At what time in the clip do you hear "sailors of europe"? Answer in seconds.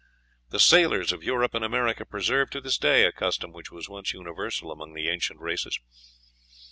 0.59-1.53